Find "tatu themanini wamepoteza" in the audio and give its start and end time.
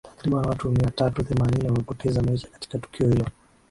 0.89-2.21